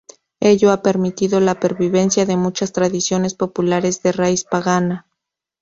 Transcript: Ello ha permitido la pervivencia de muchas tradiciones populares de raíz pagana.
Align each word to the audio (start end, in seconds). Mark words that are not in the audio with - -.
Ello 0.39 0.71
ha 0.71 0.81
permitido 0.81 1.39
la 1.39 1.59
pervivencia 1.59 2.25
de 2.25 2.35
muchas 2.35 2.73
tradiciones 2.73 3.35
populares 3.35 4.01
de 4.01 4.11
raíz 4.11 4.43
pagana. 4.45 5.05